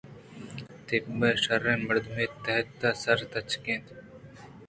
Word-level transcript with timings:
تب 0.85 1.05
ءَ 1.29 1.37
شرّیں 1.43 1.83
مردمے 1.87 2.25
اَت 2.29 2.33
تحت 2.43 2.79
ءِ 2.89 2.99
سر 3.01 3.19
ءَ 3.25 3.31
تچک 3.31 3.65
اَت 3.71 3.85